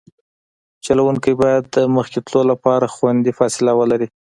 چلوونکی 0.85 1.33
باید 1.41 1.63
د 1.75 1.77
مخکې 1.95 2.19
تلو 2.27 2.41
لپاره 2.51 2.91
خوندي 2.95 3.31
فاصله 3.39 3.71
ولري 3.79 4.07